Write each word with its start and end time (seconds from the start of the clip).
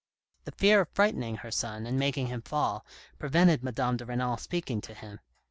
The 0.45 0.51
fear 0.53 0.81
of 0.81 0.89
frightening 0.89 1.35
her 1.37 1.51
son 1.51 1.85
and 1.85 1.99
making 1.99 2.25
him 2.25 2.41
fall 2.41 2.83
prevented 3.19 3.63
Madame 3.63 3.97
de 3.97 4.05
Renal 4.07 4.37
speaking 4.37 4.81
to 4.81 4.95
him. 4.95 5.19